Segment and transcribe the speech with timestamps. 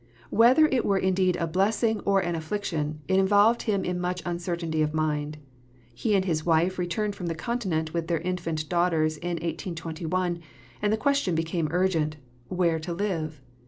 [0.31, 4.81] Whether it were indeed a blessing or an affliction, it involved him in much uncertainty
[4.81, 5.37] of mind.
[5.93, 10.39] He and his wife returned from the Continent with their infant daughters in 1821,
[10.81, 12.15] and the question became urgent,
[12.47, 13.41] Where to live?